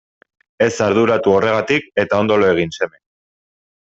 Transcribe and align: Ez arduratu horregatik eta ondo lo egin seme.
Ez 0.67 0.69
arduratu 0.85 1.33
horregatik 1.35 1.85
eta 2.05 2.21
ondo 2.23 2.39
lo 2.45 2.51
egin 2.55 2.75
seme. 2.79 3.01